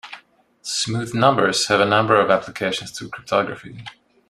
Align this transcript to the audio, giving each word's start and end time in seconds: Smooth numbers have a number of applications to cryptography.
Smooth 0.63 1.13
numbers 1.13 1.67
have 1.67 1.79
a 1.79 1.85
number 1.85 2.15
of 2.15 2.31
applications 2.31 2.91
to 2.93 3.07
cryptography. 3.07 3.83